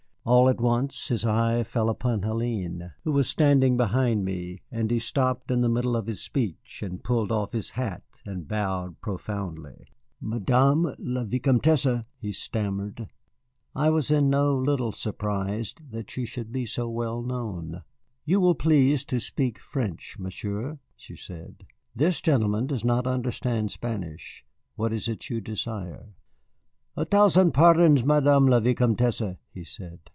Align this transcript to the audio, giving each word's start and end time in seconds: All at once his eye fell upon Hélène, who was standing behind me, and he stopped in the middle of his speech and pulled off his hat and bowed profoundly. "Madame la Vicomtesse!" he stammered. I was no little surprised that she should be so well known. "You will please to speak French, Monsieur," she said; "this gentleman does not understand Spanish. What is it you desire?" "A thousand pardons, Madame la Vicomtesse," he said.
All 0.23 0.47
at 0.49 0.61
once 0.61 1.07
his 1.07 1.25
eye 1.25 1.63
fell 1.63 1.89
upon 1.89 2.21
Hélène, 2.21 2.93
who 3.03 3.11
was 3.11 3.27
standing 3.27 3.75
behind 3.75 4.23
me, 4.23 4.59
and 4.69 4.91
he 4.91 4.99
stopped 4.99 5.49
in 5.49 5.61
the 5.61 5.67
middle 5.67 5.95
of 5.95 6.05
his 6.05 6.21
speech 6.21 6.83
and 6.83 7.03
pulled 7.03 7.31
off 7.31 7.53
his 7.53 7.71
hat 7.71 8.21
and 8.23 8.47
bowed 8.47 9.01
profoundly. 9.01 9.87
"Madame 10.21 10.93
la 10.99 11.23
Vicomtesse!" 11.23 12.03
he 12.19 12.31
stammered. 12.31 13.09
I 13.75 13.89
was 13.89 14.11
no 14.11 14.55
little 14.55 14.91
surprised 14.91 15.89
that 15.89 16.11
she 16.11 16.25
should 16.25 16.51
be 16.51 16.67
so 16.67 16.87
well 16.87 17.23
known. 17.23 17.81
"You 18.23 18.39
will 18.41 18.53
please 18.55 19.03
to 19.05 19.19
speak 19.19 19.57
French, 19.57 20.17
Monsieur," 20.19 20.77
she 20.95 21.15
said; 21.15 21.65
"this 21.95 22.21
gentleman 22.21 22.67
does 22.67 22.85
not 22.85 23.07
understand 23.07 23.71
Spanish. 23.71 24.45
What 24.75 24.93
is 24.93 25.07
it 25.07 25.31
you 25.31 25.41
desire?" 25.41 26.13
"A 26.95 27.05
thousand 27.05 27.53
pardons, 27.53 28.03
Madame 28.05 28.45
la 28.45 28.59
Vicomtesse," 28.59 29.37
he 29.51 29.63
said. 29.63 29.99